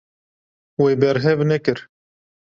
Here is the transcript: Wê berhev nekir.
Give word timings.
Wê 0.81 0.91
berhev 1.01 1.39
nekir. 1.49 1.79